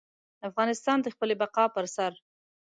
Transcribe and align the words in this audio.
افغانستان 0.49 0.97
د 1.01 1.07
خپلې 1.15 1.33
بقا 1.41 1.65
پر 1.75 1.85
سر. 1.95 2.11